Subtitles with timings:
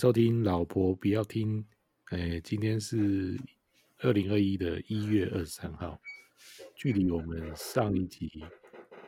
[0.00, 1.62] 收听，老婆不要听。
[2.06, 3.38] 哎，今天是
[3.98, 6.00] 二零二一的一月二十三号，
[6.74, 8.42] 距离我们上一集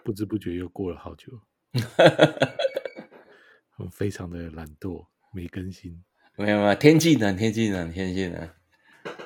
[0.04, 1.32] 不知不觉又过了好久。
[3.78, 5.98] 我非常的懒惰，没更新。
[6.36, 8.50] 没有没有，天气冷，天气冷，天气冷。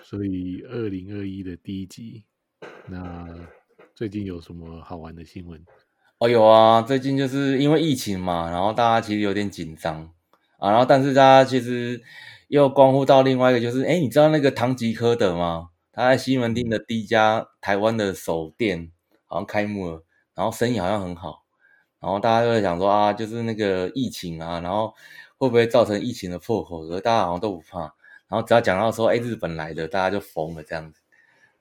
[0.05, 2.23] 所以二零二一的第一集，
[2.89, 3.27] 那
[3.92, 5.61] 最近有什么好玩的新闻？
[6.19, 10.12] 哦，有啊，最近就是因为疫情嘛，然后大家其实有点紧张。
[10.59, 12.02] 啊，然后但是大家其实
[12.48, 15.70] 又关乎到另外一个，就是哎，你知道那个唐吉诃德吗？
[15.92, 18.92] 他在西门町的第一家台湾的首店
[19.25, 21.44] 好像开幕了，然后生意好像很好，
[22.00, 24.94] 然后大家就在想说啊，就是那个疫情啊，然后
[25.39, 26.86] 会不会造成疫情的破口？
[26.86, 27.81] 可大家好像都不怕，
[28.28, 31.00] 然后只要讲到说哎，日本来的，大家就疯了这样子，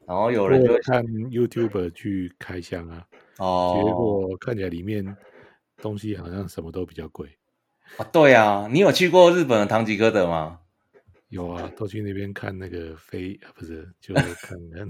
[0.06, 5.16] 然后有人就看 YouTube 去开箱啊，哦，结果看起来里面
[5.82, 7.38] 东西好像什么都比较贵。
[7.98, 10.60] 啊，对啊，你有去过日本的唐吉诃德吗？
[11.30, 14.88] 有啊，都去那边看那个飞，啊、不是，就是看看。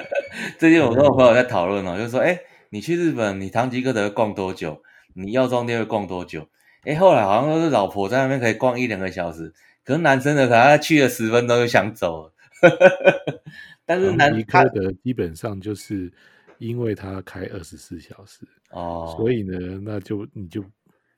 [0.58, 2.38] 最近我跟我朋友在讨论哦，就是说，哎，
[2.70, 4.82] 你去日本，你唐吉诃德逛多久？
[5.14, 6.48] 你药妆店会逛多久？
[6.82, 9.52] 哎，后来好像都是老婆在那边可以逛一两个小时，
[9.84, 12.34] 可是男生的可能他去了十分钟就想走了。
[13.86, 16.12] 但是唐吉诃德基本上就是
[16.58, 20.62] 因为他开二十四小时哦，所以呢，那就你就。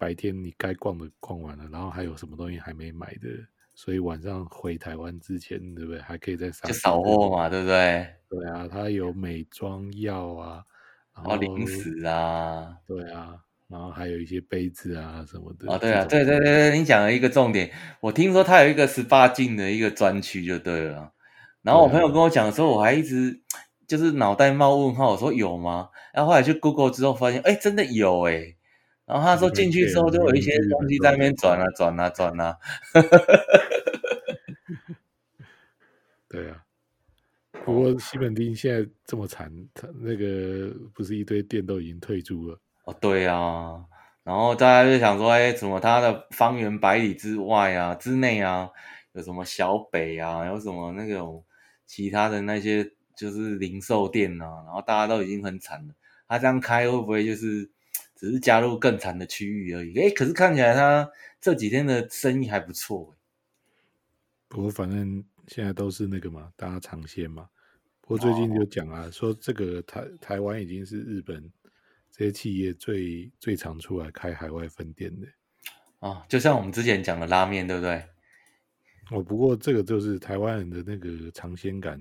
[0.00, 3.28] 白天你该逛的逛完了，然后还有什么东西还没买的，
[3.74, 6.00] 所以晚上回台湾之前，对不对？
[6.00, 6.66] 还可以再上。
[6.66, 8.08] 就扫货嘛，对不对？
[8.30, 10.64] 对啊，它有美妆药啊，
[11.14, 13.36] 然后零食啊，对啊，
[13.68, 15.70] 然后还有一些杯子啊什么的。
[15.70, 21.12] 哦，对啊，对对对对，你讲了一个重点，我听说它有一个十八禁的一个专区，就对了。
[21.60, 23.42] 然后我朋友跟我讲的时候，我还一直
[23.86, 25.90] 就是脑袋冒问号，我说有吗？
[26.14, 28.56] 然后后来去 Google 之后发现，哎，真的有哎。
[29.10, 32.56] 然后他说进去之后就有一些东西在那边转啊转啊转啊，
[36.28, 36.62] 对啊。
[37.64, 42.94] 不过西门町现在这么惨，他那个不是一堆店都已经退租了哦？
[43.00, 43.84] 对啊。
[44.22, 48.70] 然后大家就想说，哎，什么他的方圆百里之外啊、之内啊，
[49.12, 51.44] 有什么小北啊，有什么那种
[51.84, 55.94] 其他的那些就是零售店啊，然后大家都已经很惨了。
[56.28, 57.68] 他这样开会不会就是？
[58.20, 59.98] 只是加入更惨的区域而已。
[59.98, 61.10] 哎，可是看起来他
[61.40, 63.16] 这几天的生意还不错。
[64.46, 67.48] 不过反正现在都是那个嘛，大家尝鲜嘛。
[68.02, 71.50] 不过最近就讲啊，哦、说这个台台湾已经是日本
[72.10, 75.26] 这些企业最最常出来开海外分店的。
[76.00, 78.04] 啊、哦，就像我们之前讲的拉面，对不对？
[79.12, 81.98] 哦，不过这个就是台湾人的那个尝鲜感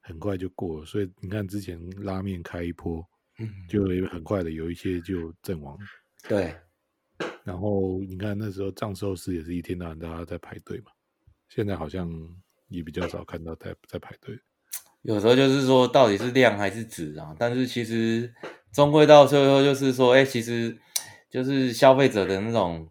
[0.00, 3.06] 很快就过了，所以你看之前拉面开一波。
[3.68, 5.78] 就很快的有一些就阵亡，
[6.28, 6.54] 对。
[7.44, 10.92] 然后你看那时候藏寿司也是一天到晚大家在排队嘛，
[11.48, 12.08] 现在好像
[12.68, 14.38] 也比较少看到在在排队。
[15.02, 17.34] 有时候就是说到底是量还是质啊？
[17.38, 18.32] 但是其实
[18.72, 20.78] 终归到最后就是说，哎，其实
[21.28, 22.88] 就是消费者的那种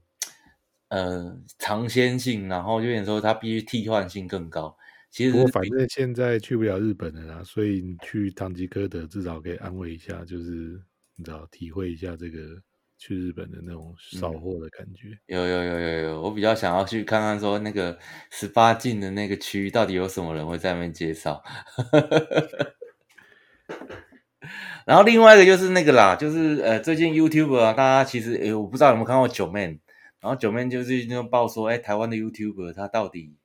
[0.90, 4.78] 呃尝鲜性，然后有点说它必须替换性更高。
[5.12, 10.82] 其实，不过反正现在去不了日本了啦，所以你去唐吉诃德至少可以安慰一下，就是
[11.18, 12.40] 你知道体会一下这个
[12.98, 15.10] 去日本的那种扫货的感觉。
[15.28, 15.36] 嗯。
[15.36, 21.44] 有有有有有，我比较想要去看看说那个十八禁的那个区域到底有什么人会在那边介绍。
[24.86, 29.78] 然后另外一个就是那个啦，就是呃最近 YouTube 啊，大家其实诶我不知道有没有看过九妹，
[30.22, 33.36] 然后九妹就是那种报说，哎台湾的 YouTuber 他到底。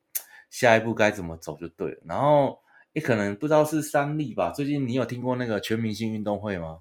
[0.58, 1.98] 下一步该怎么走就对了。
[2.06, 2.58] 然后
[2.94, 4.50] 你可能不知道是三立吧？
[4.50, 6.78] 最近你有听过那个全明星运动会吗？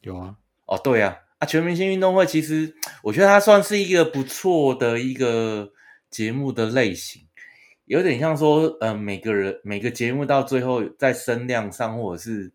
[0.00, 0.34] 有啊。
[0.66, 2.74] 哦，对啊，啊，全明星运动会其实
[3.04, 5.70] 我觉得它算是一个不错的一个
[6.10, 7.22] 节目的类型，
[7.84, 12.52] 有点像说，呃，每个人每个节目到最后在声量上或者是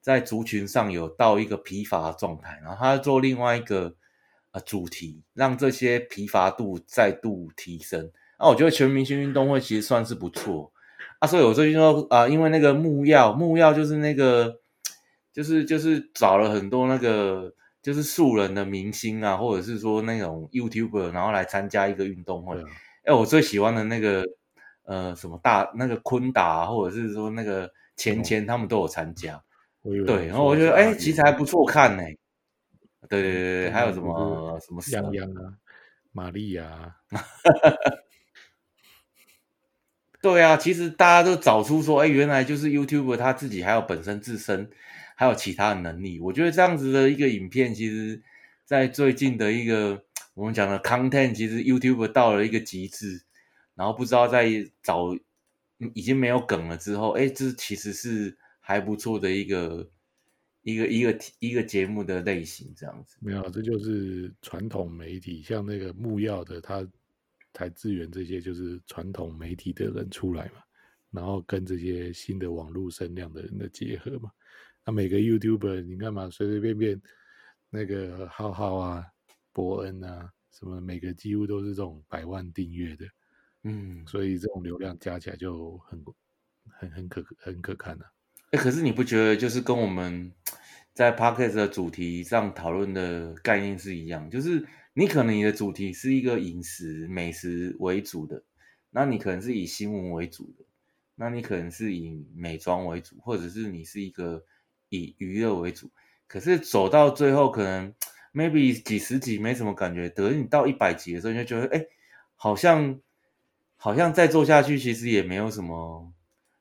[0.00, 3.92] 在族群上有到一个疲乏的状态，然后他做另外一个
[4.52, 8.08] 呃主题，让这些疲乏度再度提升。
[8.38, 10.72] 啊，我觉得全明星运动会其实算是不错
[11.18, 14.60] 啊，所以我最近说啊，因为那个木曜，木曜就是那个，
[15.32, 17.52] 就是就是找了很多那个
[17.82, 22.56] 就是素人的明星啊，或者是说那种 YouTuber，然后来参加一个运动会。
[23.04, 24.24] 哎、我最喜欢的那个
[24.84, 29.34] 呃什么大那个坤达、啊，或者是说那个钱钱，他们都有参加。
[29.82, 32.18] 哦、对，然后我觉得哎、欸，其实还不错看呢、欸。
[33.08, 35.54] 对对对对，还有什么什么杨洋啊，
[36.12, 36.94] 玛丽亚。
[40.20, 44.68] 对啊，其实大家都找出说，哎，原来就是 YouTuber 他自己还有本身自身
[45.14, 46.18] 还有其他的能力。
[46.18, 48.20] 我觉得这样子的一个影片，其实，
[48.64, 50.02] 在最近的一个
[50.34, 53.22] 我们讲的 content，其实 YouTuber 到了一个极致，
[53.76, 54.50] 然后不知道在
[54.82, 55.16] 找
[55.94, 59.88] 已经没有梗了之后，哎，这其实是还不错的一个
[60.62, 63.16] 一个一个一个节目的类型，这样子。
[63.20, 66.84] 没有，这就是传统媒体，像那个木曜的他。
[67.58, 70.62] 才支援这些就是传统媒体的人出来嘛，
[71.10, 74.30] 然后跟这些新的网络声量的人的结合嘛。
[74.86, 77.02] 那每个 YouTuber 你看嘛，随随便便
[77.68, 79.04] 那个浩浩啊、
[79.52, 83.04] 伯恩啊，什么每个几乎都是这种百万订阅的，
[83.64, 86.00] 嗯，所以这种流量加起来就很
[86.64, 88.10] 很很可很可看的、啊。
[88.52, 90.32] 哎、欸，可是你不觉得就是跟我们
[90.94, 94.64] 在 Podcast 的主题上讨论的概念是一样，就是？
[94.98, 98.42] 你可能你的主题是一个饮食美食为主的，
[98.90, 100.64] 那你可能是以新闻为主的，
[101.14, 104.44] 那你可能是以美妆为主，或者是你是一个
[104.88, 105.88] 以娱乐为主。
[106.26, 107.94] 可是走到最后，可能
[108.34, 111.86] maybe 几十集没什么感觉，等你到一百集的时候，你就觉得哎，
[112.34, 113.00] 好像
[113.76, 116.12] 好像再做下去，其实也没有什么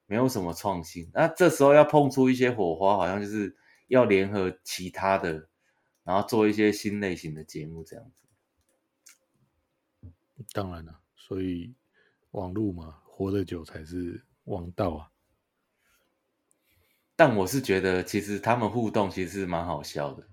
[0.05, 1.09] 没有什么创新。
[1.11, 3.57] 那这时候要碰出一些火花，好像就是
[3.87, 5.49] 要联合其他的，
[6.03, 8.26] 然后做一些新类型的节目这样子。
[10.53, 11.73] 当然了，所以
[12.31, 15.07] 网路嘛，活得久才是王道啊。
[17.15, 20.23] 但我是觉得，其实他们互动其实是蛮好笑的。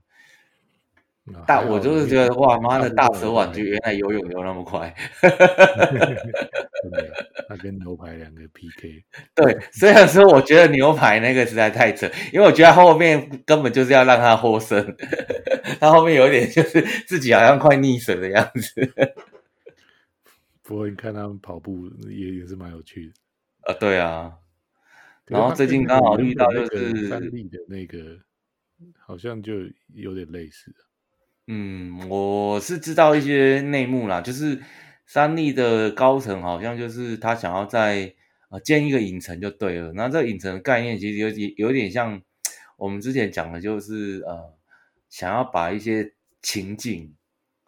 [1.33, 4.95] 啊、 但我就是觉得，哇妈的，大蛇丸就原来游泳游那么快。
[7.49, 9.03] 他跟牛排两个 PK。
[9.35, 14.95] 对，虽然说我觉得牛排那个实在太扯，因为我觉得后面根本就是要让他获胜，
[15.81, 18.93] 他后面有点就是自己好像快溺水的样子。
[20.65, 23.13] 不过你看他们跑步也也是蛮有趣的
[23.73, 24.39] 啊，对啊。
[25.27, 28.19] 然后最近刚好遇到就是三立的那个，
[28.99, 29.53] 好像就
[29.95, 30.75] 有点类似。
[31.47, 34.63] 嗯，我是知道一些内幕啦，就是
[35.07, 38.15] 三立的高层好像就是他想要在
[38.49, 39.93] 呃建一个影城就对了。
[39.93, 42.21] 那这个影城的概念其实有点有点像
[42.79, 44.55] 我们之前讲的，就是呃
[45.11, 47.15] 想要把一些情境，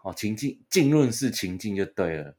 [0.02, 2.34] 哦情境浸润式情境就对了。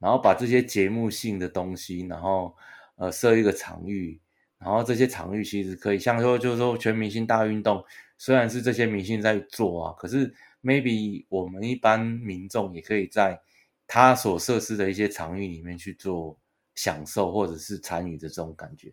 [0.00, 2.56] 然后把这些节目性的东西，然后
[2.96, 4.18] 呃设一个场域，
[4.58, 7.84] 然后这些场域其实可以像说就是说全明星大运动，
[8.16, 13.38] 虽然是这些明星在做啊，可是 maybe 我们一般民众也可以在
[13.86, 16.38] 他所设施的一些场域里面去做
[16.74, 18.90] 享受或者是参与的这种感觉，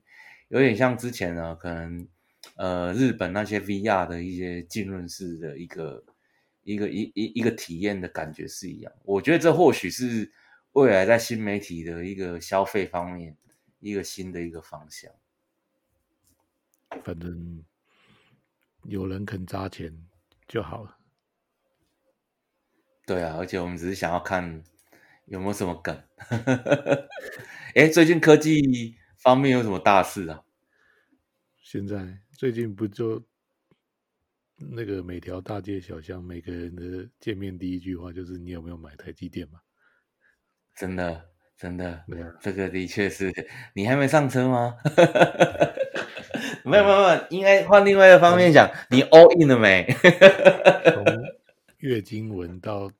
[0.49, 2.05] 有点像之前呢可能
[2.57, 6.03] 呃日本那些 VR 的一些浸润式的一个
[6.63, 10.29] 一个一一一个体验的感觉是一样，我觉得这或许是。
[10.77, 13.35] 未来在新媒体的一个消费方面，
[13.79, 15.11] 一个新的一个方向。
[17.03, 17.65] 反正
[18.83, 20.07] 有人肯砸钱
[20.47, 20.99] 就好了。
[23.07, 24.63] 对啊，而且我们只是想要看
[25.25, 25.99] 有没有什么梗。
[27.73, 30.43] 哎，最近科技方面有什么大事啊？
[31.59, 33.25] 现在最近不就
[34.57, 39.59] 那个每条大街小巷，每个人的见面第一句话就是你有没有买台积电嘛？
[40.77, 41.25] 真的，
[41.57, 43.33] 真的，没有这个的确是
[43.73, 44.75] 你还没上车吗？
[46.63, 49.87] 没有，没有，没有，应该换另外一个方面讲，你 all in 了没？
[50.85, 51.03] 从
[51.79, 52.91] 月经文到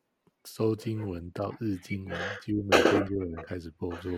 [0.44, 4.12] 收经文到日经文，几乎每天就有人开始播说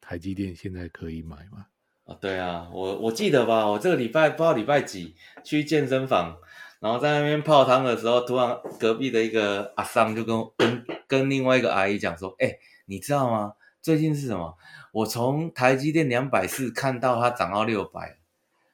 [0.00, 1.66] 台积电现在可以买吗？
[2.06, 6.38] 啊，对啊，我我记得吧，我这个礼拜不知道礼拜几去健身房，
[6.80, 12.58] 然后在那边泡汤的时候，突然隔壁的一个阿桑就跟跟跟另外一个阿姨讲说，哎、欸。
[12.86, 13.52] 你知道吗？
[13.82, 14.56] 最近是什么？
[14.92, 18.18] 我从台积电两百四看到它涨到六百，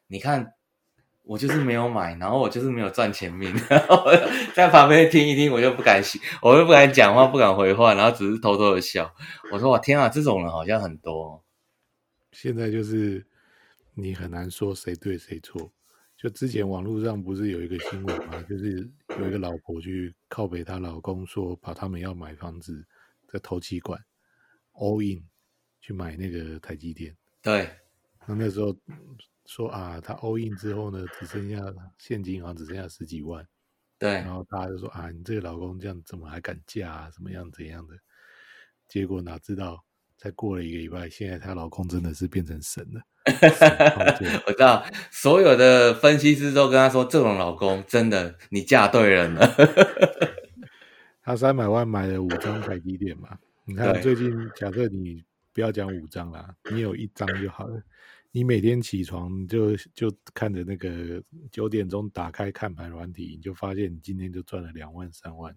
[0.07, 0.54] 你看
[1.25, 4.04] 我就是没有买，然后我就是没有赚钱命，然 后
[4.54, 6.02] 在旁边听一听，我就不敢
[6.40, 9.14] 我就不敢讲话，不敢回话，然后只是偷偷的笑。
[9.52, 11.45] 我说我天啊，这种人好像很多。
[12.31, 13.26] 现在就是
[13.95, 15.71] 你很难说谁对谁错。
[16.16, 18.42] 就之前网络上不是有一个新闻吗？
[18.49, 18.88] 就是
[19.19, 22.87] 有一个老婆去靠北她老公，说把他们要买房子。
[23.32, 23.98] 在头期管
[24.74, 25.24] all in
[25.80, 27.70] 去买那个台积电，对，
[28.26, 28.76] 那那时候
[29.46, 31.56] 说啊，他 all in 之后呢，只剩下
[31.98, 33.44] 现金好像只剩下十几万，
[33.98, 37.10] 对，然后大家就说啊，你这个老公这样怎么还敢嫁啊？
[37.10, 37.94] 怎么样怎样的？
[38.86, 39.82] 结果哪知道，
[40.18, 43.00] 才过了一个礼拜，现在她老公真的是变成神了。
[44.46, 49.56] 我知道，所有的分析师都跟她说，这种老公真的，你嫁对人了。
[51.23, 53.38] 他三百万买了五张台积电嘛？
[53.64, 57.81] 你看最近，假设你不要讲五张啦，你有一张就好了。
[58.33, 65.55] 你每天起床就就看着那个九点钟打开看盘软体，你就发现你今天就赚了两万三万。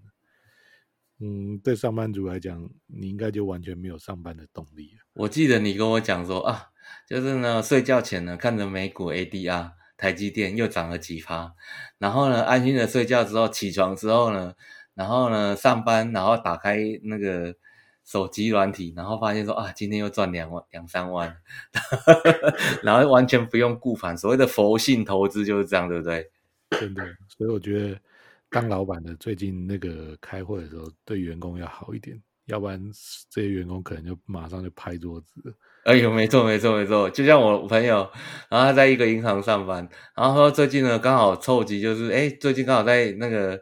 [1.20, 5.06] 嗯，对上班族来讲，你应该就完全没有上班的动力了。
[5.14, 6.70] 我记得你跟我讲说啊，
[7.08, 11.56] 就是呢，睡觉前呢看着美股 ADR 台积电又涨了几趴，
[11.98, 14.54] 然后呢安心的睡觉之后起床之后呢。
[14.96, 17.54] 然后呢，上班，然后打开那个
[18.06, 21.36] 手机软体，然后发现说啊，今天又赚两万两三万，
[22.82, 26.32] 然后完全不用顾盘，所谓的佛性投资就是这样，对不对？
[26.70, 28.00] 真的，所以我觉得
[28.50, 32.82] 当老板的最近那个开会的时候，对员工要好一点，要不然
[33.30, 35.54] 这些员工可能就马上就拍桌子。
[35.84, 38.10] 哎呦，没错没错没错，就像我朋友，
[38.50, 43.62] 然后他在一个银行上班，然后说最近呢刚好凑集，就是哎，最近刚好在那个。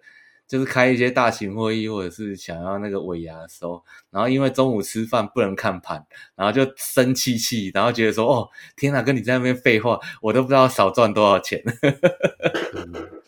[0.53, 6.05] 就是开一些大型会议，或者是想要那个尾牙的时候，然后因为中午吃饭不能看盘，
[6.35, 11.59] 然后就生气气，然后觉得说：“哦，天哪，跟你在那边废话，我都不知道少赚多少钱。”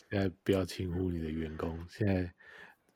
[0.07, 2.31] 现在不要轻忽你的员工，现在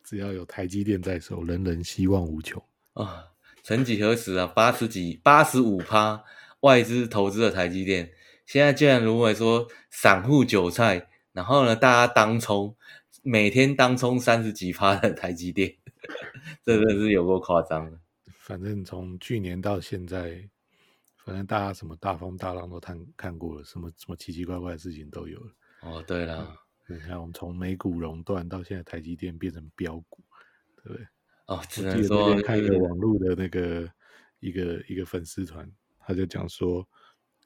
[0.03, 2.61] 只要有台积电在手，人人希望无穷
[2.93, 3.23] 啊！
[3.63, 6.23] 曾几何时啊，八十几、八十五趴
[6.59, 8.11] 外资投资的台积电，
[8.45, 11.07] 现在竟然沦为说散户韭菜，
[11.39, 12.75] 然后呢，大家当冲。
[13.23, 15.73] 每天当冲三十几趴的台积电，
[16.65, 17.97] 真的是有够夸张的。
[18.39, 20.49] 反正从去年到现在，
[21.23, 25.51] 反正大家什么大风大浪都看看过了，什么什么奇奇怪怪的事情都有了。
[25.81, 26.57] 哦，对了，
[26.89, 30.21] 嗯，你看我们从美股熔断到现在台积电变成标股，
[30.83, 31.07] 对不对？
[31.47, 33.89] 哦，只能说看一个网络的那个
[34.39, 35.69] 一个一个粉丝团，
[35.99, 36.85] 他就讲说，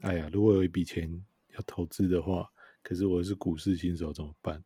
[0.02, 1.10] 哎呀，如果有一笔钱
[1.56, 2.48] 要投资的话，
[2.84, 4.64] 可是我是股市新手怎么办？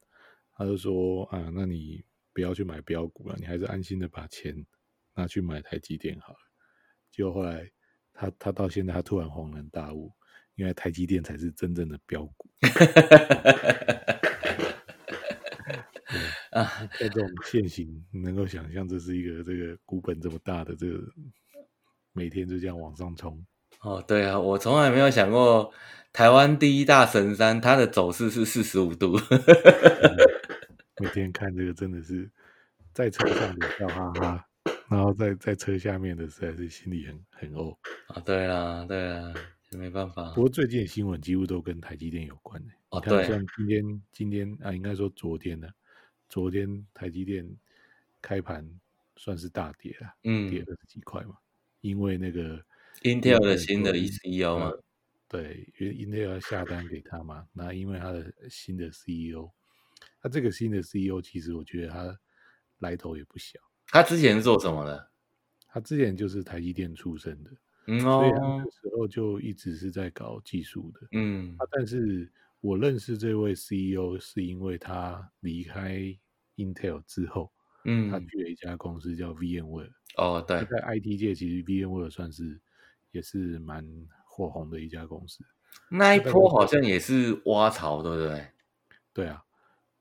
[0.53, 4.65] 他就说啊，那你不要去买标股了，你还是安心的把钱
[5.13, 6.39] 拿去买台积电好了。
[7.11, 7.71] 结果后来
[8.11, 10.11] 他他到现在他突然恍然大悟，
[10.55, 12.49] 因为台积电才是真正的标股。
[16.51, 21.03] 啊，在这种现行，你能够想象这是一个这个股本这么大的这个，
[22.13, 23.45] 每天就这样往上冲。
[23.87, 25.71] 哦，对啊，我从来没有想过
[26.11, 29.17] 台湾第一大神山，它的走势是四十五度。
[30.99, 32.29] 每 天看这个真的是
[32.91, 34.45] 在车上的笑哈哈，
[34.89, 37.73] 然后在在车下面的实在是心里很很怄
[38.07, 38.21] 啊。
[38.25, 39.33] 对啊，对啊，
[39.71, 40.33] 没办法。
[40.33, 42.73] 不过最近的新闻几乎都跟台积电有关的。
[42.89, 43.25] 哦，对。
[43.25, 45.69] 像今天今天啊，应该说昨天呢，
[46.27, 47.49] 昨天台积电
[48.21, 48.69] 开盘
[49.15, 51.35] 算是大跌了，嗯，跌二十几块嘛，
[51.79, 52.61] 因为那个
[53.03, 54.71] Intel 的新的 CEO 吗，
[55.27, 59.51] 对，因为 Intel 要下单给他嘛，那因为他的新的 CEO。
[60.21, 62.19] 他这个新的 CEO，其实我觉得他
[62.79, 63.59] 来头也不小。
[63.87, 65.11] 他之前是做什么的？
[65.67, 67.51] 他之前就是台积电出身的，
[67.87, 71.55] 嗯哦，所以他那时候就一直是在搞技术的，嗯。
[71.59, 75.99] 啊，但是我认识这位 CEO 是因为他离开
[76.55, 77.51] Intel 之后，
[77.85, 79.91] 嗯，他去了一家公司叫 VMware。
[80.17, 82.59] 哦，对，在 IT 界其实 VMware 算是
[83.11, 83.85] 也是蛮
[84.25, 85.43] 火红的一家公司。
[85.89, 88.47] 那一波好像也是挖槽，对不对？
[89.13, 89.43] 对啊。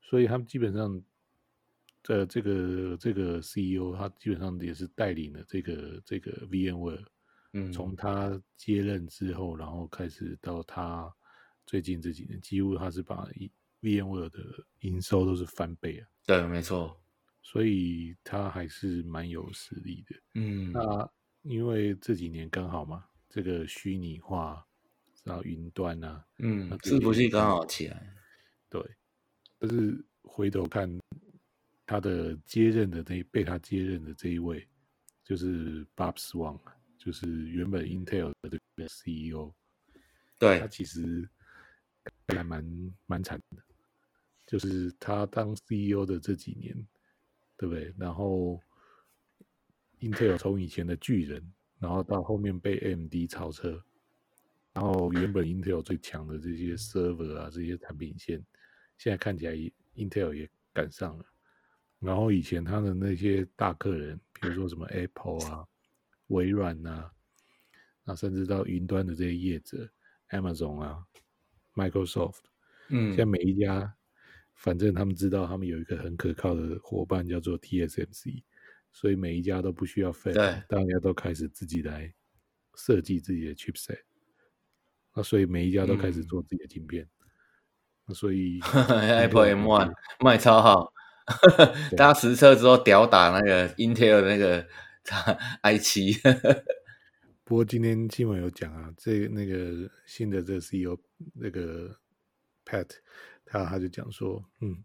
[0.01, 1.01] 所以他们基本上，
[2.01, 7.05] 这这个这个 CEO 他基本上也是带领了这个这个 VMware，
[7.53, 11.13] 嗯，从他接任之后，然后开始到他
[11.65, 13.27] 最近这几年，几乎他是把
[13.81, 14.39] VMware 的
[14.79, 16.07] 营收都是翻倍啊。
[16.25, 16.97] 对，没错。
[17.43, 20.15] 所以他还是蛮有实力的。
[20.35, 21.09] 嗯，那
[21.47, 24.65] 因为这几年刚好嘛，这个虚拟化，
[25.23, 28.13] 然后云端啊，嗯，是不是刚好起来。
[28.69, 28.81] 对。
[29.59, 30.87] 但是回头看
[31.85, 34.67] 他的接任的那被他接任的这一位，
[35.23, 36.59] 就是 Bob Swan，
[36.97, 39.51] 就是原本 Intel 的这个 CEO，
[40.37, 41.27] 对，他其实
[42.27, 43.63] 还蛮蛮惨的，
[44.45, 46.75] 就是他当 CEO 的这几年，
[47.57, 47.91] 对不对？
[47.97, 48.61] 然后
[49.99, 51.43] Intel 从以前的巨人，
[51.79, 53.83] 然后到后面被 AMD 超车，
[54.73, 58.43] 然后原本 Intel 最强的这些 server 啊，这些产品线。
[58.97, 59.53] 现在看起来
[59.95, 61.25] ，Intel 也赶上了。
[61.99, 65.65] 然后以前他的那些大客人，比如说什么 Apple 啊、
[66.27, 67.11] 微软啊，
[68.03, 69.89] 那甚至到云端的这些业者
[70.29, 71.03] ，Amazon 啊、
[71.73, 72.41] Microsoft，
[72.89, 73.95] 嗯，现在每一家
[74.53, 78.43] 反正他们知道他们有一个很可靠的伙伴叫做 TSMC，
[78.91, 80.33] 所以每一家都不需要对，
[80.67, 82.13] 大家都开始自己来
[82.75, 83.99] 设计自己的 chipset，
[85.15, 87.09] 那所以每一家都开始做自己的晶片，嗯、
[88.07, 90.93] 那所以 Apple M One 卖超好，
[91.95, 94.67] 大家实测之后屌打那个 Intel 的那个
[95.61, 96.13] i 七。
[97.43, 100.97] 不过今天新闻有讲啊，这那个新的这个 CEO
[101.33, 101.97] 那个
[102.65, 102.89] Pat，
[103.45, 104.83] 他他就讲说，嗯，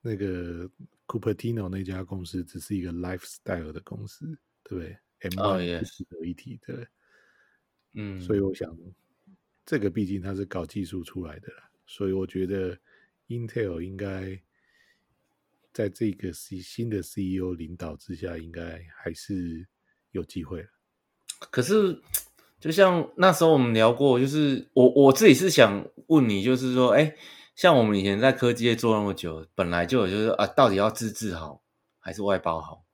[0.00, 0.70] 那个
[1.06, 4.26] Cupertino 那家公司只是一个 lifestyle 的公司，
[4.62, 4.96] 对不对
[5.30, 6.86] ？M1 不是合一体的，哦、
[7.94, 8.76] 嗯，所以我想，
[9.64, 12.78] 这个毕竟它是搞技术出来的啦，所以我觉得
[13.28, 14.40] Intel 应该
[15.72, 19.66] 在这个新的 CEO 领导之下，应该还是
[20.12, 20.66] 有机会。
[21.50, 22.00] 可是，
[22.60, 27.16] 就像那时候我们聊过，就是我我自己是想问你，就是说，哎，
[27.54, 31.62] 像我们以前在科技业做那么久，本来就有就是啊，到底要自制好
[32.00, 32.84] 还是外包好？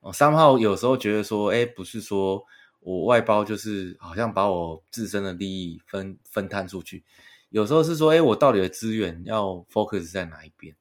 [0.00, 2.44] 哦，三号有时候觉得说，哎，不是说
[2.80, 7.02] 我外包就是好像把我自身的利益分分摊出去，
[7.48, 10.76] 有时候是说，哎，我到底的资源要 focus 在哪一边？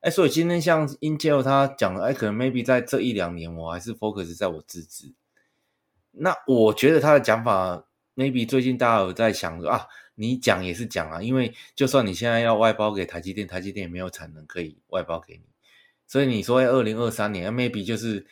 [0.00, 5.12] 哎，所以今天像 Intel 他讲了，哎，可能 maybe 在这一两年，我还是 focus 在我自制。
[6.10, 7.84] 那我觉得他的讲法
[8.14, 15.44] ，maybe 最近大家有在想啊，你讲也是讲啊，因为就算你现在要外包给台积电，台积电也没有产能可以外包给你，
[16.06, 18.26] 所以你说二零二三年，maybe 就是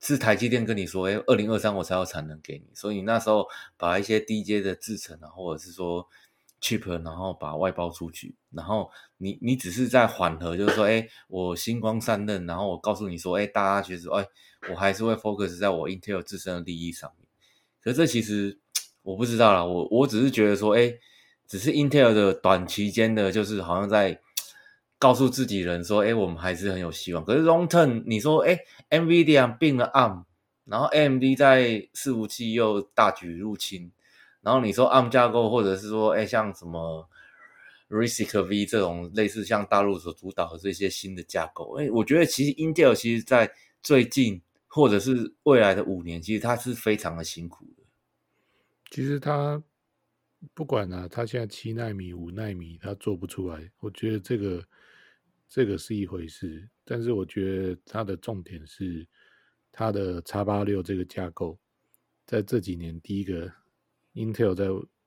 [0.00, 6.08] 是台积电跟你说，哎，二零二三我才有产能给你，所以你那时候把一些低阶的制程啊，或者是说
[6.60, 14.26] cheap，然后把外包出去，然后你你只是在缓和，就是说，哎，我星光三任，然后我告诉你说，哎，大家其实，哎，
[14.70, 17.26] 我还是会 focus 在我 Intel 自身的利益上面。
[17.82, 18.58] 可是这其实
[19.02, 20.94] 我不知道啦，我我只是觉得说，哎，
[21.46, 24.20] 只是 Intel 的短期间的，就是好像在
[24.98, 27.24] 告诉自己人说，哎，我们还是很有希望。
[27.24, 28.58] 可是 long term，你说，哎
[28.90, 30.24] ，NVIDIA 并了 ARM，
[30.64, 33.92] 然后 AMD 在伺服器又大举入侵，
[34.40, 37.08] 然后你说 ARM 架构，或者是说，哎，像什么
[37.88, 44.40] RISC V 这种类似像大陆所主导的这些新的架构，哎，我觉得其实 Intel 其实在最近。
[44.66, 47.84] 或者是未来的五年，其实它是非常的辛苦的。
[48.90, 49.62] 其实它
[50.52, 53.70] 不管啊，他现在七纳米、五纳米，他做不出来。
[53.80, 54.64] 我觉得这个
[55.48, 59.06] 这个是一回事，但是我觉得它的重点是
[59.72, 61.58] 它的 X 八六这个架构，
[62.26, 63.50] 在这几年，第一个
[64.14, 64.66] Intel 在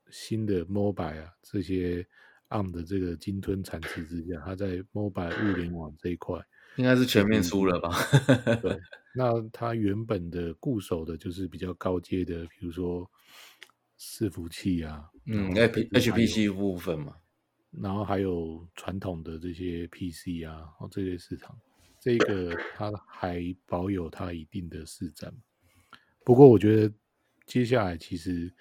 [0.10, 2.08] 新的 Mobile 啊这些
[2.50, 6.40] ARM 的这个鲸吞产值之下，它在 Mobile 物联网这一块。
[6.78, 7.90] 应该是全面输了吧？
[8.62, 8.80] 对，
[9.16, 13.10] 那它原本的固守的就是比较高阶的，比如说
[14.00, 17.16] 伺服器啊，嗯，HPC 部分嘛，
[17.72, 21.56] 然后还有传统的这些 PC 啊，哦，这些市场，
[22.00, 25.34] 这个它还保有它一定的市占。
[26.26, 26.94] 不过，我觉得
[27.46, 28.52] 接下来其实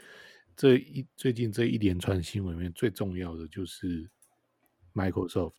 [0.54, 4.10] 这一最近这一连串新闻里面最重要的就是
[4.92, 5.54] Microsoft，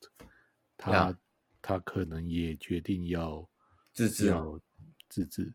[0.78, 1.18] 它。
[1.60, 3.46] 它可能也决定要
[3.92, 4.58] 自制，要
[5.10, 5.54] 自制。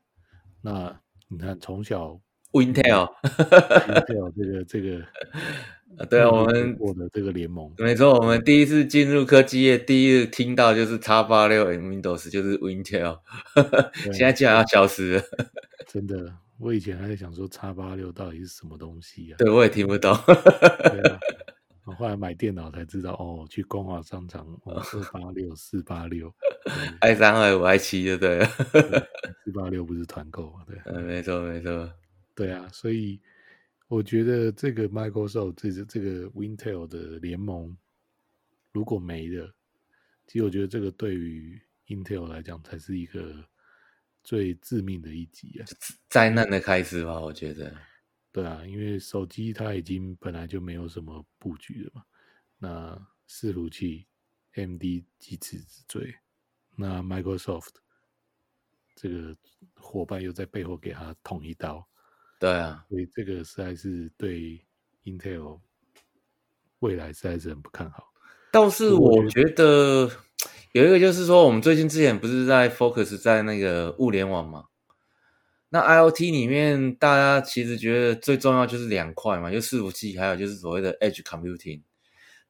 [0.60, 2.20] 那你看，从小
[2.52, 5.04] Intel，Intel 这个这个，
[5.98, 13.18] 啊，对啊，我们我的这个联盟，没错，我们第一次进入科技业，第一次听到就是 X86 Windows，就是 Intel，
[14.12, 15.22] 现在竟然要消失了，
[15.86, 19.36] 真的，我以前还在想说叉八六到底是什么东西啊？
[19.38, 20.12] 对，我也听不懂。
[21.84, 26.32] 我 后来买电脑才知道，哦，去光华商场，哦，四八六四八六
[27.00, 28.46] ，i 三二五 i 七就对了，
[29.44, 30.60] 四八六不是团购嘛？
[30.66, 31.90] 对，嗯，没错没错，
[32.34, 33.20] 对啊，所以
[33.88, 37.76] 我觉得这个 Microsoft 这个这个 Intel 的联盟
[38.72, 39.54] 如果没了，
[40.26, 43.44] 其实我觉得这个对于 Intel 来讲才是一个
[44.24, 45.66] 最致命的一击啊，
[46.08, 47.76] 灾难的开始吧，我觉得。
[48.32, 52.02] 对啊，因为手机它已经本来就没有什么布局了嘛。
[52.56, 54.06] 那伺服器
[54.54, 54.80] ，AMD
[55.18, 56.14] 急起直追，
[56.76, 57.74] 那 Microsoft
[58.94, 59.36] 这个
[59.74, 61.86] 伙伴又在背后给他捅一刀。
[62.42, 64.60] 对啊，所以这个实在是对
[65.04, 65.60] Intel
[66.80, 68.12] 未来实在是很不看好。
[68.50, 70.10] 倒是我觉得
[70.72, 74.64] 有一个就是说，我们最近之前不是在 focus 在那个物联网吗？
[75.68, 81.82] 那 IoT 里面，大家其实觉得最重要就是两块嘛，就伺服器，还有就是所谓的 Edge Computing。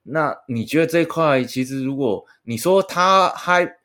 [0.05, 3.77] 那你觉得这一块，其实如果你说它还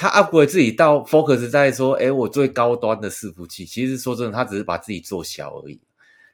[0.00, 5.80] 他 upgrade 自己到 focus 在说，哎，我最高端的伺服器，其实说真的，他只是把自己做小而已。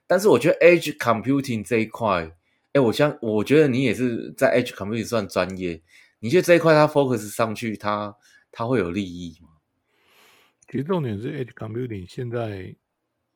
[0.07, 2.31] 但是我觉得 Edge Computing 这一块，
[2.75, 5.81] 哎，我相我觉得你也是在 Edge Computing 算专业。
[6.19, 8.15] 你觉得这一块它 focus 上去，它
[8.53, 9.49] 它会有利益吗？
[10.69, 12.77] 其实重点是 Edge Computing 现在，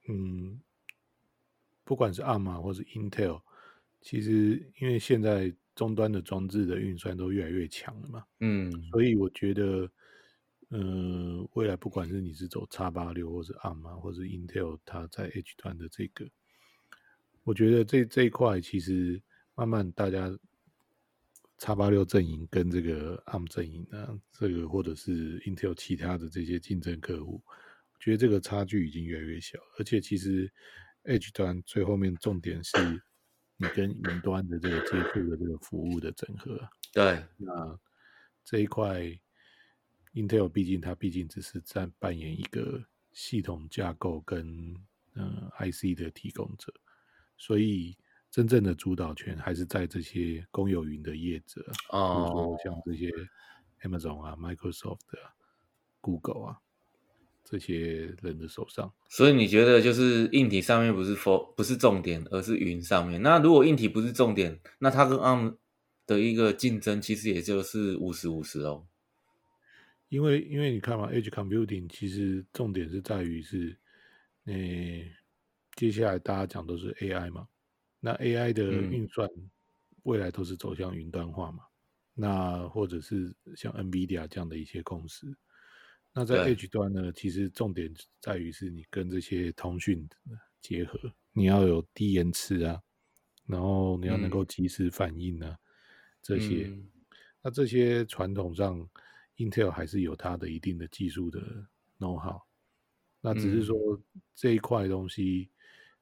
[0.09, 0.61] 嗯，
[1.85, 3.41] 不管是 ARM 或是 Intel，
[4.03, 9.91] 其实因为现在终端的装置的运算都越来越强了嘛，嗯，所以我觉得，嗯、
[10.68, 16.28] 呃，未来不管是你是走叉八六，或是 ARM 或是 Intel，它在 Edge 端的这个，
[17.44, 19.22] 我觉得这这一块其实
[19.54, 20.31] 慢慢大家。
[21.61, 29.59] 叉八六阵营跟这个 ARM 阵营啊，这个或者是 Intel 其他的这些竞争客户，我觉得这个差距已经越来越小。
[29.76, 30.48] 而且其实
[31.02, 32.78] Edge 端最后面重点是
[33.57, 36.57] 你跟云端的这个接触的这个服务的整合。
[36.92, 37.76] 对，那
[38.44, 39.02] 这一块
[40.20, 44.46] Intel 毕竟它毕竟只是在扮演一个系统架构跟
[45.14, 46.72] 嗯、呃、IC 的提供者，
[47.37, 47.96] 所以。
[48.31, 53.11] 真正的主导权还是在这些公有云的业者，哦，比如说像这些
[53.83, 55.33] Amazon 啊、Microsoft 啊、
[56.02, 56.59] Google 啊
[57.42, 58.92] 这些人的手上。
[59.09, 63.22] 所以你觉得就是硬体上面不是 for 不是重点，而是云上面。
[63.22, 65.57] 那如果硬体不是重点，那它跟 ARM
[66.07, 68.87] 的一个竞争其实也就是五十五十哦。
[70.09, 73.77] 因为因为你看嘛，Edge Computing 其实重点是在于是，
[74.44, 74.55] 呃，
[75.77, 77.47] 接下来大家讲都是 AI 嘛。
[78.01, 79.29] 那 AI 的运算
[80.05, 81.64] 未来都是走向云端化嘛？
[81.64, 85.37] 嗯、那或者是像 NVIDIA 这样的一些公司，
[86.14, 90.09] 那在 Edge 端呢，其实重点在于是你跟这些通讯
[90.61, 90.99] 结合，
[91.33, 92.81] 你要有低延迟啊，
[93.47, 95.59] 然后你要能够及时反应啊，嗯、
[96.23, 96.66] 这些。
[96.68, 96.88] 嗯、
[97.42, 98.88] 那这些传统上
[99.38, 101.40] Intel 还是有它的一定的技术的
[101.98, 102.42] know-how，
[103.22, 104.01] 那只是说
[104.35, 105.48] 这一块东西。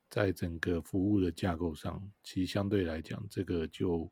[0.08, 4.08] 在整个服务的架构上，其实相对来讲，这个就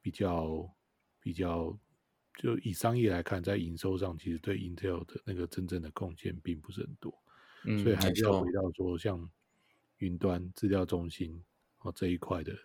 [0.00, 0.72] 比较
[1.18, 1.76] 比较，
[2.36, 7.12] 就以商业来看，在营收上，其实对 Intel 的那个真正的贡献并不是很多。
[7.64, 9.28] 嗯，所以还是要回到说，像
[9.98, 11.42] 云端资料中心
[11.80, 12.56] 哦这一块的，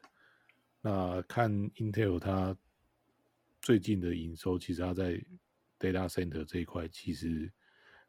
[0.80, 2.56] 那看 Intel 它
[3.62, 5.20] 最近的营收，其实它在
[5.80, 7.52] Data Center 这一块，其实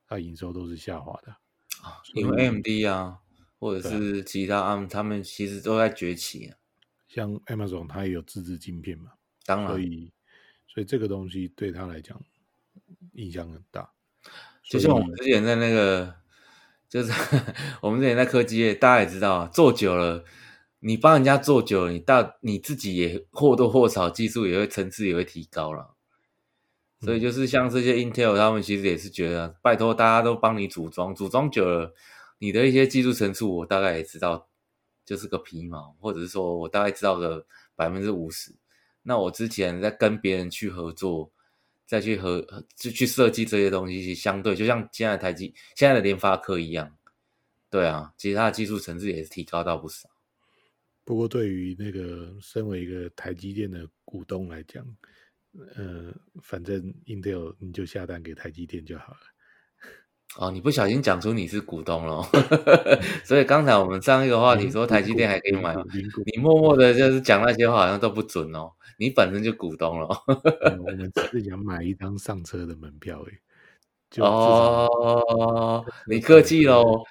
[0.06, 1.32] 它营收都是下滑的
[1.82, 3.18] 啊，因为 AMD 啊。
[3.62, 6.56] 或者是其他啊，他们其实都在崛起啊。
[7.06, 9.12] 像 Amazon，它也有自制晶片嘛，
[9.44, 10.10] 当然，所以
[10.66, 12.18] 所以这个东西对他来讲
[13.12, 13.92] 影响很大。
[14.62, 16.14] 就像我们之前在那个，
[16.88, 17.12] 就是
[17.82, 20.24] 我们之前在科技业，大家也知道，做久了，
[20.78, 25.96] 你帮人家做久了，你到你自己也或多或少技术也会层次也会提高了。
[27.00, 31.94] 所以就是像这些 Intel，他们其实也是觉得，拜托大家都帮你组装，组装久了。
[32.38, 34.48] 你的一些技术层次，我大概也知道，
[35.04, 38.54] 就是个皮毛，或者是说我大概知道个百分之五十。
[39.02, 41.32] 那我之前在跟别人去合作，
[41.86, 46.96] 再去合就去设计这些东西，相对就像现在台积、现在的联发科一样，
[47.70, 50.08] 对啊，其实它的技术层次也是提高到不少。
[51.04, 54.86] 不过，对于那个身为一个台积电的股东来讲，
[55.76, 59.20] 呃，反正 Intel 你就下单给台积电就好了。
[60.38, 62.22] 哦，你不小心讲出你是股东了，
[63.26, 65.74] 所以刚才我们上一个话题说台积电还可以买，
[66.32, 70.08] 你默默的就是讲那些话好像都不准哦，你本身就股东了。
[70.28, 73.40] 嗯、我们只是想买一张上车的门票诶。
[74.18, 77.04] 哦，你客气喽，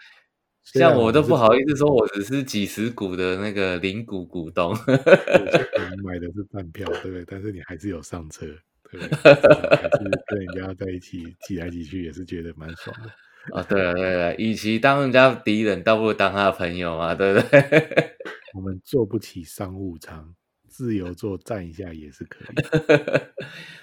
[0.73, 4.73] 像我都不好意思说我只是几十股的那个零股股东。
[4.86, 7.25] 你买的是半票，对不对？
[7.27, 8.45] 但是你还是有上车。
[8.91, 13.10] 对， 还是跟人家在一起挤来挤去，也是觉得蛮爽的。
[13.51, 17.62] 哦，对了对了，与其当人家敌人，倒不如当他的朋友嘛，对不对？
[18.55, 20.34] 我们坐不起商务舱，
[20.67, 22.47] 自由坐站一下也是可以。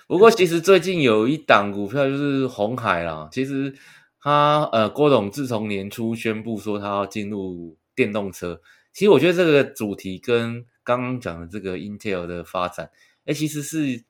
[0.09, 3.29] 不过，其实最近有一档股票就是红海啦。
[3.31, 3.73] 其实
[4.27, 8.61] 他呃，郭董自从年初宣布说他要进入电动车，
[8.93, 12.91] 其实我觉得这个主题跟刚刚讲的这个 Intel 的发展，
[13.25, 14.05] 哎，其实是。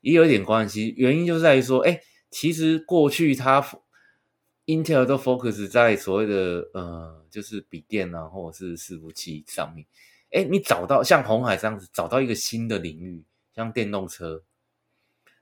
[0.00, 2.00] 也有一点关系，原因就在于说，哎，
[2.30, 3.60] 其实过去它
[4.64, 9.84] Intel 都 focus 在所谓的呃，就是笔电啊，或者是伺服器上面。
[10.30, 13.24] 哎，你找到像红海这样子，找到一个新的领域，
[13.56, 14.44] 像电动车，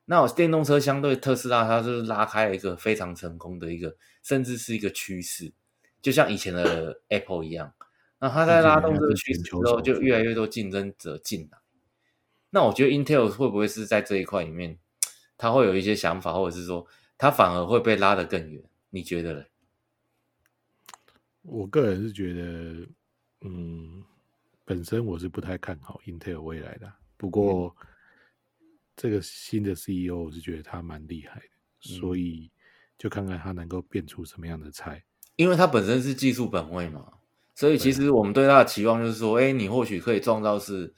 [0.07, 3.95] 那我电动车相对特斯拉，它是拉开了一个非常成功的一个，
[4.27, 5.53] 甚至是一个趋势，
[6.03, 7.73] 就像以前的 Apple 一样。
[8.19, 11.59] 那它在拉动这个趋势之后，就越来越多竞争者进来。
[12.51, 14.81] 那我觉得 Intel 会不会是在这一块里面，
[15.39, 16.85] 他会有一些想法，或者是说
[17.17, 18.61] 他反而会被拉得更远？
[18.91, 19.45] 你觉得呢？
[21.43, 22.89] 我个人是觉得，
[23.43, 24.03] 嗯，
[24.65, 26.93] 本身我是不太看好 Intel 未来的。
[27.17, 27.77] 不过，
[28.97, 31.47] 这个新的 CEO，我是觉得他蛮厉害的，
[31.91, 32.51] 嗯、所以
[32.99, 35.05] 就看看他能够变出什么样的菜。
[35.37, 37.05] 因为他本身是技术本位嘛，
[37.55, 40.95] 所以其实我们对他的期望就是说，哎，你或许可以创造是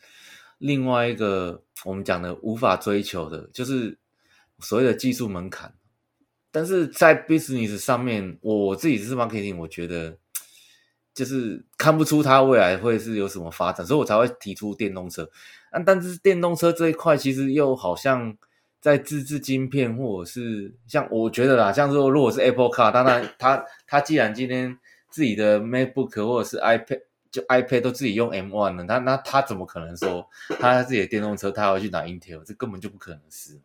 [0.59, 3.99] 另外一个我们讲的无法追求的，就是
[4.59, 5.75] 所谓的技术门槛。
[6.51, 10.19] 但是在 business 上面，我自己是 marketing，我觉得。
[11.15, 15.29] 就是看不出它未来会是有什么发展，所以我才会提出电动车。
[15.73, 18.37] 但但是电动车这一块其实又好像
[18.81, 24.79] 在自制晶片，或者是像我觉得啦，像说如果是 Apple Car，当然它它既然今天
[25.11, 30.27] 自己的 MacBook 或者是 iPad 就 iPad 都自己用 M1 了，那那他怎么可能说
[30.61, 32.43] 他自己的电动车他要去拿 Intel？
[32.45, 33.61] 这根本就不可能是。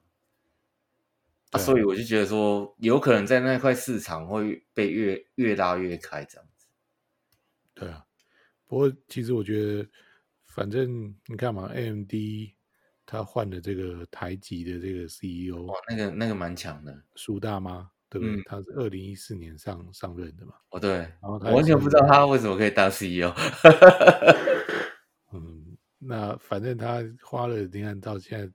[1.51, 6.67] 啊，所以我就觉得说，有可能在那块市场会被越越拉越开这样子。
[7.75, 8.03] 对啊，
[8.67, 9.87] 不过其实我觉得，
[10.43, 12.11] 反正你看嘛，AMD
[13.05, 18.35] 他换了这个台籍的这个 CEO，哇，那个那个蛮强的，苏大妈，对不对？
[18.35, 20.53] 嗯、他是二零一四年上上任的嘛。
[20.69, 23.33] 哦，对，然后他完全不知道他为什么可以当 CEO。
[25.33, 28.51] 嗯，那反正他花了你看到现在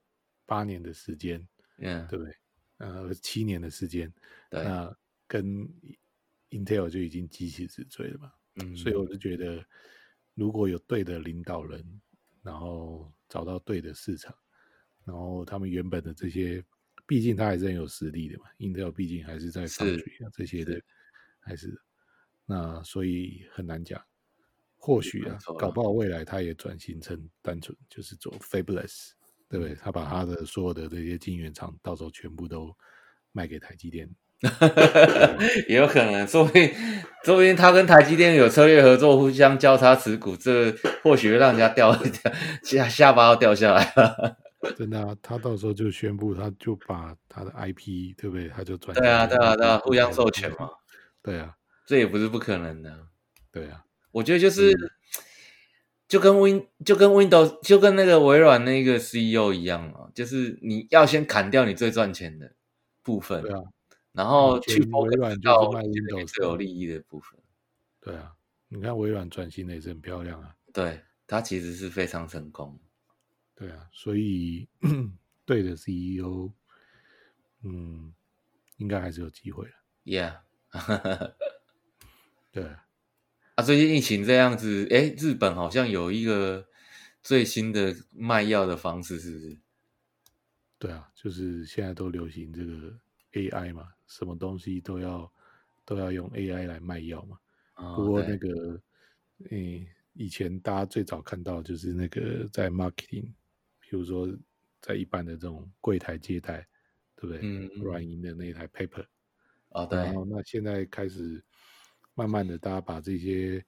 [0.47, 1.47] 八年的时间，
[1.79, 2.35] 嗯，对不对？
[2.79, 4.13] 呃，七年的时间，
[4.51, 5.69] 对，那跟
[6.51, 8.33] Intel 就已经急起直追了嘛。
[8.63, 9.65] 嗯，所以我就觉得，
[10.35, 11.85] 如果有对的领导人，
[12.43, 14.35] 然后找到对的市场，
[15.05, 16.65] 然后他们原本的这些，
[17.07, 18.47] 毕竟他还是很有实力的嘛。
[18.59, 20.81] Intel 毕竟还是在 foundry 啊这些的，
[21.41, 21.81] 还是
[22.47, 24.03] 那所以很难讲。
[24.81, 29.11] 或许啊，搞不好未来他也转型成单纯就是做 fabless，
[29.49, 29.75] 对不对？
[29.75, 32.73] 他把他的所有的这些晶圆厂，到时候全部都
[33.33, 34.09] 卖给台积电。
[35.69, 36.71] 也有可能，说不定，
[37.25, 40.71] 说不定他跟台积电有策略合作，互相交叉持股，这
[41.03, 44.37] 或许会让人家掉掉 下下巴要掉下来了。
[44.77, 48.49] 真的啊，他到时候就宣布，他就把他的 IP，对不对？
[48.49, 48.93] 他就转。
[48.97, 50.69] 对啊，对啊，对啊，互相授权嘛。
[51.23, 51.55] 对啊，
[51.87, 52.93] 这也不是不可能的。
[53.53, 54.73] 对啊，我觉得就是，
[56.09, 62.53] 就跟 Win，就跟 Windows，就跟那个微软那个 CEO 一样嘛，就是你要先砍掉你最赚钱的
[63.03, 63.43] 部分。
[63.43, 63.61] 对啊。
[64.19, 67.39] 然后去微软就是卖 Windows 最有利益的部分。
[68.01, 68.35] 对啊，
[68.67, 70.57] 你看微软转型的也是很漂亮啊。
[70.73, 72.77] 对，它其实是非常成功。
[73.55, 74.69] 对啊，所以
[75.47, 76.51] 对的 CEO，
[77.63, 78.13] 嗯，
[78.79, 79.73] 应该还是有机会的。
[80.05, 80.41] Yeah，
[82.51, 82.65] 对
[83.55, 86.67] 啊，最近疫情这样子，哎，日本好像有一个
[87.23, 89.61] 最新的卖药的方式，是不是？
[90.81, 92.99] 对啊，就是现在都流行这个
[93.35, 93.93] AI 嘛。
[94.09, 95.33] 什么东西都要
[95.85, 97.39] 都要用 AI 来卖药嘛？
[97.75, 98.83] 哦、不过那个，
[99.51, 103.33] 嗯以前大家最早看到就是那个在 marketing，
[103.79, 104.29] 比如说
[104.81, 106.67] 在一般的这种柜台接待，
[107.15, 107.39] 对不对？
[107.43, 109.07] 嗯，软银的那一台 paper，
[109.69, 109.97] 哦，对。
[109.97, 111.41] 然后那现在开始
[112.15, 113.65] 慢慢的，大家把这些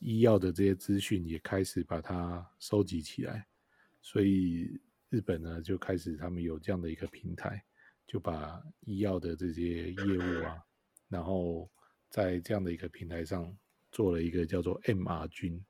[0.00, 3.46] 医药的这些资讯也开始把它收集起来，
[4.00, 7.62] 所以日本呢就开始他们有这样的一个平台。
[8.06, 10.62] 就把医药的这些业务啊，
[11.08, 11.70] 然后
[12.10, 13.50] 在这样的一个平台上
[13.90, 15.64] 做了一个叫做 MR 君。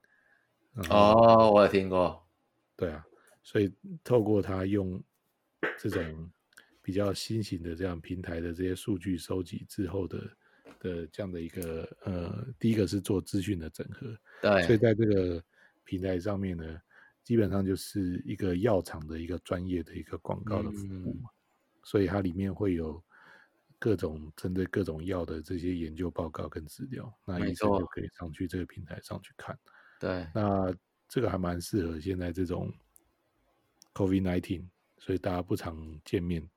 [0.90, 2.27] 哦，我有听过。
[2.77, 3.07] 对啊，
[3.42, 5.01] 所以透过他用
[5.79, 6.31] 这种
[6.81, 10.18] 比较新型的这样平台的这些数据收集之后的
[10.81, 14.18] 的这样的一个呃，第一个是做资讯的整合。
[14.40, 14.62] 对。
[14.62, 15.45] 所以在这个
[15.85, 16.81] 平台上面呢，
[17.23, 21.31] 基本上就是一个药厂的一个专业的一个广告的服务嘛。
[21.31, 21.41] 嗯
[21.83, 23.03] 所以它里面会有
[23.79, 29.59] 各种针对各种药的这些研究报告跟资料，那医生就可以上去这个平台上去看。
[29.99, 30.75] 对，那
[31.09, 32.73] 这个还蛮适合现在这种
[33.95, 34.68] COVID nineteen，
[34.99, 36.49] 所以大家不常见面，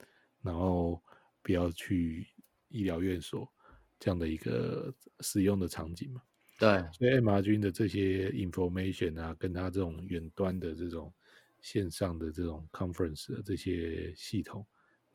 [0.42, 1.02] 然后
[1.42, 2.28] 不要去
[2.70, 3.52] 医疗院所
[4.00, 6.22] 这样的一个使用的场景嘛。
[6.58, 11.14] 对，所以 MR 君的这些 information 啊，跟他这种远端的这种
[11.60, 14.66] 线上的这种 conference 的这些系统。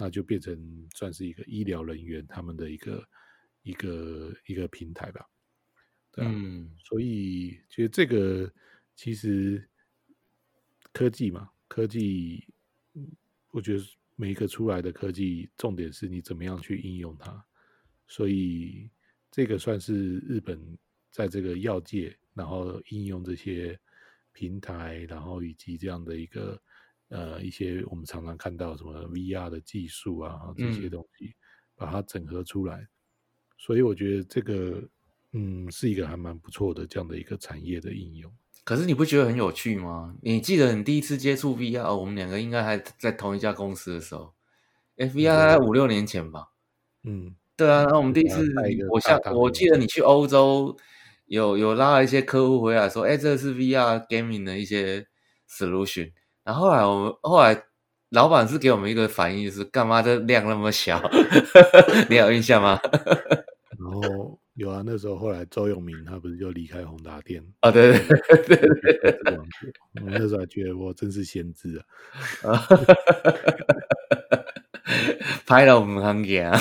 [0.03, 3.07] 那就变成算是一个医疗人员他们的一个
[3.61, 5.29] 一个一个平台吧，
[6.11, 8.51] 对啊，嗯，所以其实这个
[8.97, 9.63] 其实
[10.91, 12.49] 科技嘛，科技，
[13.51, 13.85] 我觉得
[14.17, 17.45] 每一个出来的科技，重点是你怎么样去应用它，
[18.09, 18.91] 所以
[19.31, 20.59] 这个算是日本
[21.11, 23.79] 在这个药界，然后应用这些
[24.33, 26.59] 平台，然后以及这样的一个。
[27.11, 31.35] 呃，一些我们常常看到什么 VR 的技术啊，这些东西，
[31.77, 32.89] 把它整合出来，嗯、
[33.59, 34.83] 所以我觉得这个，
[35.33, 38.33] 嗯，是一个还蛮不错的这样的一个产业的应用。
[38.63, 40.15] 可是你不觉得很有趣吗？
[40.23, 44.33] 你记得你第一次接触 VR，我们两个应该还在同一家公司的时候
[44.97, 46.51] ，VR 五六年前吧。
[47.03, 48.45] 嗯，对啊，那我们第一次，
[48.91, 50.77] 我像我记得你去欧洲，
[51.27, 55.09] 有有拉了一些客户回来说，哎，这是 VR gaming 的一些
[55.49, 56.13] solution。
[56.45, 57.63] 然后后来我们后来
[58.11, 61.01] 老板是给我们一个反应，就是干嘛这量那么小？
[62.09, 62.79] 你有印象吗？
[63.79, 64.39] 然后。
[64.55, 67.71] 有啊，那时候后来周永明他不是就离开宏达店啊？
[67.71, 68.01] 对对
[68.47, 69.19] 对对对，
[70.05, 71.79] 我那时候还觉得我真是先知
[72.43, 72.69] 啊！
[75.47, 76.61] 拍了我们行业啊！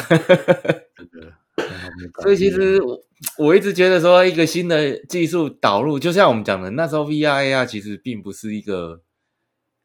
[2.21, 2.97] 所以其实我
[3.37, 9.01] 我一直觉得说，一个新的技术导入，就像我们讲的，那时候 VR AR 其实并不是一个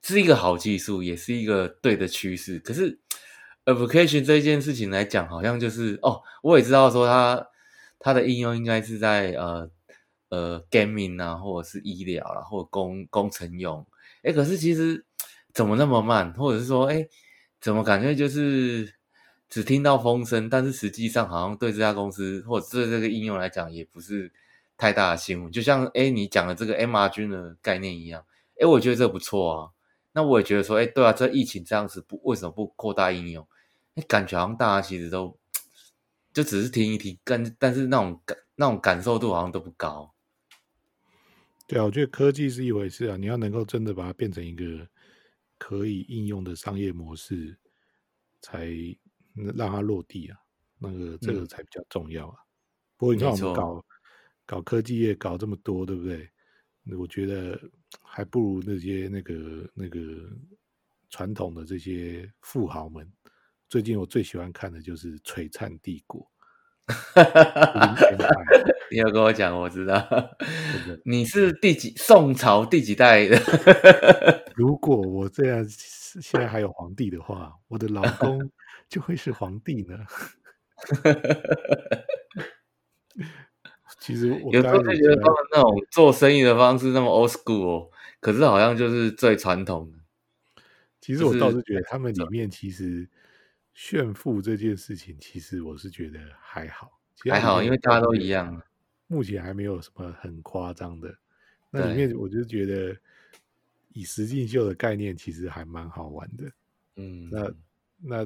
[0.05, 2.59] 是一个好技术，也是一个对的趋势。
[2.61, 3.01] 可是
[3.65, 7.49] application 这件事情来讲，好像就是哦，我也知道说它。
[8.01, 9.71] 它的应用应该是在呃
[10.29, 13.87] 呃 gaming 啊，或者是医疗啦，或者工工程用。
[14.23, 15.03] 哎，可是其实
[15.55, 16.31] 怎么那么慢？
[16.35, 17.09] 或者是说，哎，
[17.63, 18.93] 怎么感觉就是
[19.49, 24.31] 只听到风声，但是实际上好像对这家公司或者对这个应用来讲，也不是
[24.77, 25.51] 太大的新闻。
[25.51, 28.23] 就像哎你讲的这个 MR 君的概念一样，
[28.61, 29.71] 哎，我觉得这不错啊。
[30.15, 33.47] 那我也觉得说，哎，对啊，这疫情这样子不为什么不扩大应用？
[33.97, 35.39] 哎，感觉好像大家其实都。
[36.33, 40.13] 就只是听一听，跟但是那种感那种感受度好像都不高。
[41.69, 44.85] 对啊，我觉得科技是一回事啊，你要能够真的把它变成一个
[45.59, 47.57] 可以应用的商业模式，
[48.41, 48.69] 才
[49.57, 50.37] 让它落地啊。
[50.81, 52.37] 那个这个才比较重要啊。
[52.37, 52.47] 嗯、
[52.97, 53.85] 不过你看我们搞
[54.45, 56.29] 搞科技业搞这么多，对不对？
[56.99, 57.57] 我觉得
[58.03, 59.99] 还不如那些那个那个
[61.11, 63.07] 传统的这些富豪们。
[63.69, 66.21] 最近我最喜欢看的就是《璀璨帝国》。
[68.91, 70.07] 你有跟我讲，我知道。
[71.05, 73.39] 你是第几宋朝第几代的？
[74.55, 78.39] 如果我这样现在还有皇帝的话，我的老公
[78.89, 79.99] 就会是皇帝呢。
[84.05, 87.91] 其实我有时候就觉得他们那种做生意的方式那么 old school 哦，
[88.21, 89.99] 可是好像就是最传统的。
[91.01, 93.09] 其实我倒是觉得他们里面其实。
[93.77, 96.93] 炫富这件事情，其实我是觉得还好，
[97.29, 98.63] 还好，因为大家都一样。
[99.09, 101.13] 目前还没有什么很夸张的。
[101.71, 102.97] 那里面我就觉得，
[103.93, 106.53] 以实境秀的概念，其实还蛮好玩的。
[106.95, 107.53] 嗯，那
[108.01, 108.25] 那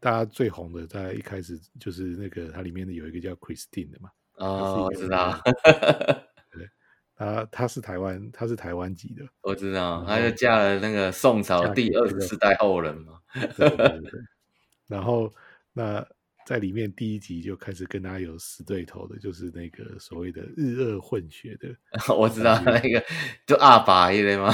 [0.00, 4.10] 大家最红的，在一开始就是那个它里面的有一个叫 Christine 的嘛。
[4.40, 5.38] 哦，我知道。
[6.50, 6.68] 对，
[7.14, 9.24] 他他是台湾，他是台湾籍的。
[9.42, 13.20] 我知道，他就嫁了那个宋朝第二十四代后人嘛。
[13.56, 14.10] 对对对。
[14.88, 15.32] 然后，
[15.72, 16.04] 那
[16.46, 21.68] 在里面第一集就开始跟他有死对头的，就是那个所谓的日俄混血的。
[22.16, 23.04] 我知道那个，
[23.46, 24.52] 就阿爸一类吗？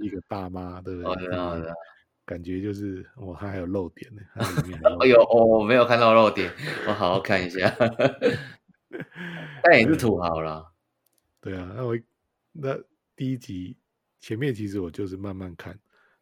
[0.00, 1.10] 一个大妈，对不对？
[1.10, 1.72] 我知道，我知道。
[2.24, 4.22] 感觉就是，哦，他还有漏点呢。
[5.00, 6.50] 哎呦，我没有看到漏点，
[6.88, 7.68] 我好好看一下。
[9.64, 10.72] 但也是土豪了。
[11.40, 11.98] 对啊，那我
[12.52, 12.78] 那
[13.16, 13.76] 第一集
[14.20, 15.78] 前面其实我就是慢慢看，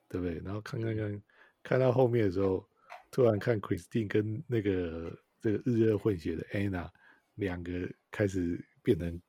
[0.09, 0.41] 对不对？
[0.45, 1.23] 然后看看看，
[1.63, 2.65] 看到后面的时候。
[3.13, 6.89] 突然看 Christine 跟那个这个日俄混血的 Anna
[7.35, 7.73] 两个
[8.09, 9.21] 开始变成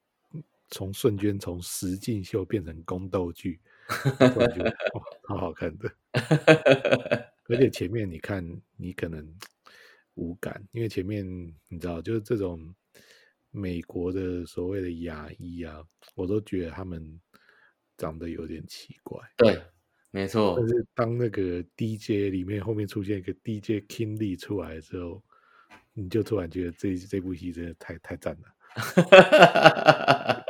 [0.69, 5.91] 从瞬间从实境秀变成宫斗剧，突然觉得 哇，好好看的。
[7.49, 9.27] 而且前面你看你可能
[10.13, 11.25] 无感，因为前面
[11.67, 12.71] 你知道就是这种
[13.51, 15.83] 美国的所谓的牙医啊，
[16.15, 17.21] 我都觉得他们
[17.97, 19.19] 长得有点奇怪。
[19.37, 19.61] 对。
[20.13, 25.23] 没错，但是当那个 DJ 里面后面出现一个 DJ King Lee 出来之后，
[25.93, 28.53] 你就突然觉得这这部戏真的太太赞了。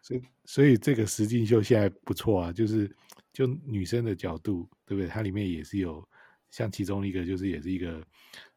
[0.00, 2.90] 所以所以这个实境秀现在不错啊，就是
[3.30, 5.06] 就女生的角度，对不对？
[5.06, 6.02] 它里面也是有
[6.50, 8.02] 像其中一个，就是也是一个，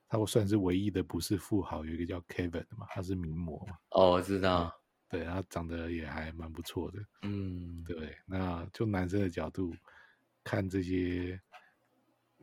[0.10, 3.78] 他会算是唯一的不是富豪，有一个叫 Kevin 的嘛，他是名模嘛。
[3.91, 4.76] 哦，我知道。
[5.12, 9.74] 对，他长得也还蛮不错的，嗯，对，那就男生的角度
[10.43, 11.41] 看这些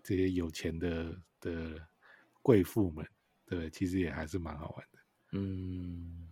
[0.03, 1.81] 这些有钱的的
[2.43, 3.07] 贵妇们，
[3.47, 4.99] 对，其实也还是蛮好玩的，
[5.39, 6.29] 嗯，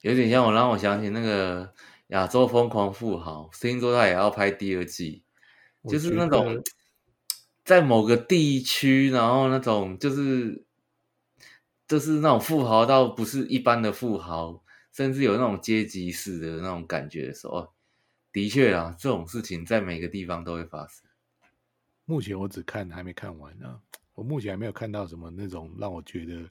[0.00, 1.70] 有点像我让我想起那个
[2.06, 5.22] 亚洲疯狂富豪，听说他也要拍第二季，
[5.86, 6.62] 就是那种
[7.64, 10.64] 在某个地区，然后那种就是
[11.86, 14.62] 就是那种富豪到不是一般的富豪。
[14.92, 17.72] 甚至有那种阶级式的那种感觉的时候，哦，
[18.30, 21.02] 的确啊，这种事情在每个地方都会发生。
[22.04, 23.80] 目前我只看还没看完呢，
[24.12, 26.46] 我目前还没有看到什么那种让我觉得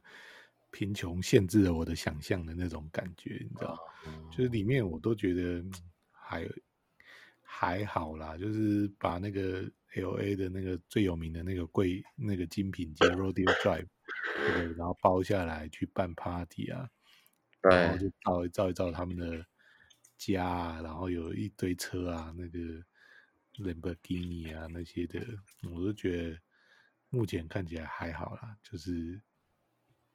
[0.71, 3.77] 贫穷限制了我的想象的那种感觉，你知道？
[4.07, 5.63] 嗯、就是里面我都觉得
[6.11, 6.49] 还
[7.43, 13.87] 还好啦，就是把那个 LA 的那个最有名的那个贵那个精品街 Rodeo Drive，
[14.35, 16.89] 对，然后包下来去办 party 啊，
[17.61, 19.45] 然后就照一照一照他们的
[20.17, 22.59] 家啊，然后有一堆车啊，那个
[23.57, 25.19] Lamborghini 啊那些的，
[25.71, 26.39] 我都觉得
[27.09, 29.21] 目前看起来还好啦，就是。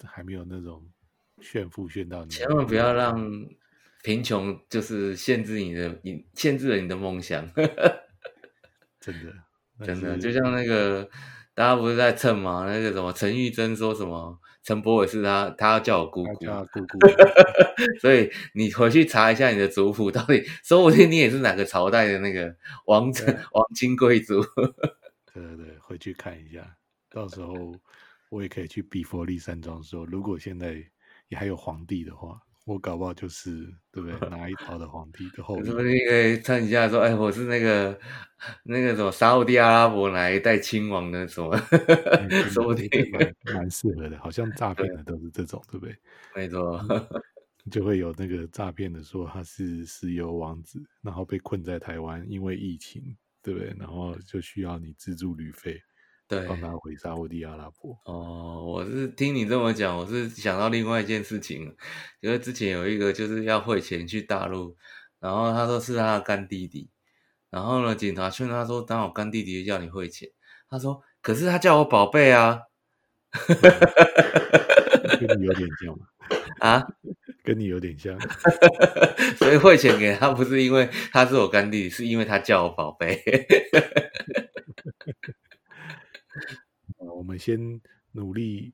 [0.04, 0.86] 还没有那种
[1.40, 3.48] 炫富炫到你，千万不要让
[4.02, 7.50] 贫穷就是限制你的，你限制了你的梦想。
[9.00, 9.32] 真的，
[9.84, 11.08] 真的，就像那个
[11.54, 12.64] 大家不是在蹭吗？
[12.66, 16.98] 那个什么陈玉珍说什么陈柏伟是他，他要叫我姑姑，叫姑姑。
[18.00, 22.54] 所以你回去查一下你的族谱，到底说不定你也是哪个朝代的那个
[22.86, 24.40] 王者、王亲贵族。
[25.32, 26.76] 对对对，回去看一下，
[27.10, 27.74] 到时候。
[28.28, 30.84] 我也可以去比佛利山庄说，如果现在
[31.28, 34.28] 也还有皇帝的话，我搞不好就是对不对？
[34.28, 35.64] 哪一 朝的皇帝的后裔？
[35.64, 37.96] 是不是可以蹭一下说，哎，我是那个
[38.64, 41.56] 那个什么沙乌地阿拉伯哪一代亲王的什么？
[42.50, 45.96] 说不定蛮蛮适合的，好像诈骗的都是这种，对，对不对？
[46.34, 46.80] 没错，
[47.70, 53.72] 就会有那个诈骗的说他是石油王子，然后被困在台湾，因为疫情，对不对？
[53.78, 55.80] 然后就需要你资助旅费。
[56.28, 57.96] 对，帮他回沙乌地阿拉伯。
[58.04, 61.72] 哦，我是听你这么讲，我是想到另外一件事情，
[62.20, 64.76] 因为之前有一个就是要汇钱去大陆，
[65.20, 66.90] 然后他说是他的干弟弟，
[67.48, 70.28] 然后呢，警察劝他说，当我干弟弟就叫你汇钱，
[70.68, 72.62] 他说，可是他叫我宝贝啊，
[75.20, 75.96] 跟你有点像
[76.58, 76.84] 啊，
[77.44, 78.18] 跟你有点像，
[79.38, 83.22] 所以汇钱给他不是因为他是我干弟弟，是因为他叫我宝贝。
[86.98, 87.80] 我们先
[88.12, 88.72] 努力，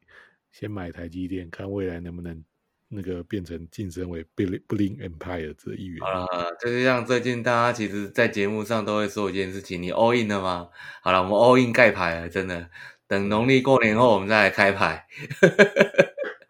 [0.51, 2.45] 先买台积电，看未来能不能
[2.89, 6.01] 那个变成晋升为 Bling Empire 这一员。
[6.01, 10.69] 好了，就是像最近大家其实，在节目上都会说一件事情：你 all in 了吗？
[11.03, 12.71] 好了，我们 all in 盖牌了，真的。
[13.07, 15.07] 等农历过年后，我们再来开牌。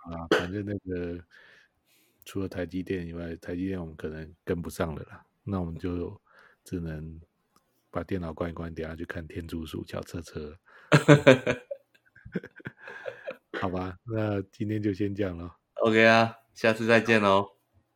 [0.05, 1.25] 啊，反正那个
[2.25, 5.25] 除了台积电以外，台积电我们可能跟不上了啦。
[5.45, 6.21] 那我们就
[6.65, 7.21] 只能
[7.91, 10.57] 把电脑关一关，等下去看天竺鼠小车车。
[13.61, 15.57] 好吧，那今天就先这样了。
[15.82, 17.47] OK 啊，下次再见喽。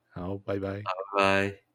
[0.08, 0.80] 好，拜拜。
[0.80, 0.82] 拜
[1.18, 1.65] 拜。